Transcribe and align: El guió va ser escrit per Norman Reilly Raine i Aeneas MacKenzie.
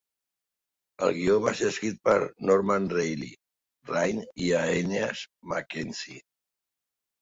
El 1.07 1.11
guió 1.17 1.35
va 1.43 1.53
ser 1.59 1.67
escrit 1.75 2.01
per 2.09 2.15
Norman 2.51 2.89
Reilly 2.97 3.31
Raine 3.95 4.27
i 4.49 4.53
Aeneas 4.67 5.27
MacKenzie. 5.57 6.23